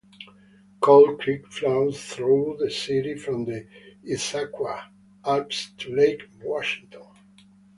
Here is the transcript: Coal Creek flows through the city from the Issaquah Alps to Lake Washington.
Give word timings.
Coal 0.79 1.15
Creek 1.17 1.45
flows 1.51 2.03
through 2.03 2.57
the 2.59 2.71
city 2.71 3.13
from 3.13 3.45
the 3.45 3.67
Issaquah 4.03 4.87
Alps 5.23 5.73
to 5.77 5.95
Lake 5.95 6.23
Washington. 6.43 7.05